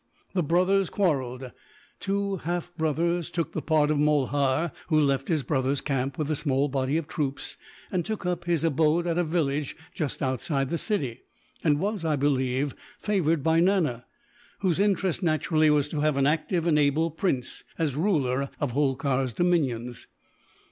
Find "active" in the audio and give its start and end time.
16.25-16.65